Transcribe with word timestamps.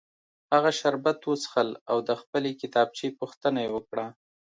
هغه 0.53 0.71
شربت 0.79 1.19
وڅښل 1.23 1.69
او 1.89 1.97
د 2.07 2.09
خپلې 2.21 2.51
کتابچې 2.61 3.07
پوښتنه 3.19 3.59
یې 3.65 3.69
وکړه 3.75 4.05